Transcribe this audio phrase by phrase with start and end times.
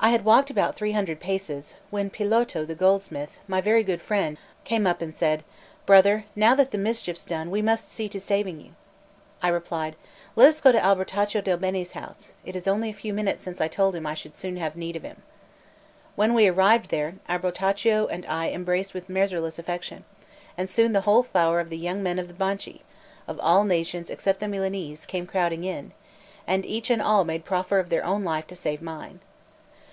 [0.00, 4.38] I had walked about three hundred paces, when Piloto the goldsmith, my very good friend,
[4.62, 5.42] came up and said:
[5.86, 8.76] "Brother, now that the mischief's done, we must see to saving you."
[9.42, 9.96] I replied:
[10.36, 13.60] "Let us go to Albertaccio del Bene's house; it is only a few minutes since
[13.60, 15.22] I told him I should soon have need of him."
[16.14, 20.04] When we arrived there, Albertaccio and I embraced with measureless affection;
[20.56, 22.82] and soon the whole flower of the young men of the Banchi,
[23.26, 25.90] of all nations except the Milanese, came crowding in;
[26.46, 29.18] and each and all made proffer of their own life to save mine.